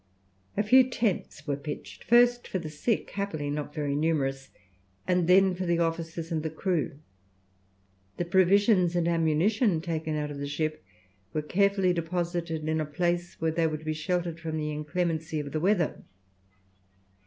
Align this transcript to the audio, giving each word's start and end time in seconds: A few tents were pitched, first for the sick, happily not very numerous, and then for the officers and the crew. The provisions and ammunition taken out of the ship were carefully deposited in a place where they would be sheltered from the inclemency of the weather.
A 0.57 0.63
few 0.63 0.89
tents 0.89 1.45
were 1.45 1.55
pitched, 1.55 2.03
first 2.05 2.47
for 2.47 2.57
the 2.57 2.71
sick, 2.71 3.11
happily 3.11 3.51
not 3.51 3.71
very 3.71 3.95
numerous, 3.95 4.49
and 5.07 5.27
then 5.27 5.53
for 5.53 5.67
the 5.67 5.77
officers 5.77 6.31
and 6.31 6.41
the 6.41 6.49
crew. 6.49 6.97
The 8.17 8.25
provisions 8.25 8.95
and 8.95 9.07
ammunition 9.07 9.79
taken 9.79 10.15
out 10.15 10.31
of 10.31 10.39
the 10.39 10.47
ship 10.47 10.83
were 11.33 11.43
carefully 11.43 11.93
deposited 11.93 12.67
in 12.67 12.81
a 12.81 12.85
place 12.87 13.39
where 13.39 13.51
they 13.51 13.67
would 13.67 13.85
be 13.85 13.93
sheltered 13.93 14.39
from 14.39 14.57
the 14.57 14.71
inclemency 14.71 15.39
of 15.39 15.51
the 15.51 15.59
weather. 15.59 16.01